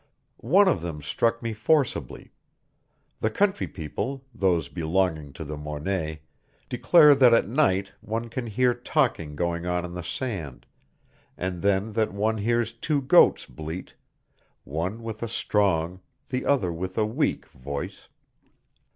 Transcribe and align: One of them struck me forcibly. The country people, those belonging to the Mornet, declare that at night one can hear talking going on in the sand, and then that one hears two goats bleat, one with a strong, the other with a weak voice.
One 0.37 0.67
of 0.67 0.81
them 0.81 1.03
struck 1.03 1.43
me 1.43 1.53
forcibly. 1.53 2.31
The 3.19 3.29
country 3.29 3.67
people, 3.67 4.25
those 4.33 4.67
belonging 4.67 5.31
to 5.33 5.43
the 5.45 5.55
Mornet, 5.57 6.21
declare 6.69 7.13
that 7.13 7.35
at 7.35 7.47
night 7.47 7.91
one 8.01 8.27
can 8.29 8.47
hear 8.47 8.73
talking 8.73 9.35
going 9.35 9.67
on 9.67 9.85
in 9.85 9.93
the 9.93 10.01
sand, 10.01 10.65
and 11.37 11.61
then 11.61 11.93
that 11.93 12.11
one 12.11 12.39
hears 12.39 12.73
two 12.73 13.03
goats 13.03 13.45
bleat, 13.45 13.93
one 14.63 15.03
with 15.03 15.21
a 15.21 15.27
strong, 15.27 15.99
the 16.29 16.47
other 16.47 16.73
with 16.73 16.97
a 16.97 17.05
weak 17.05 17.45
voice. 17.49 18.07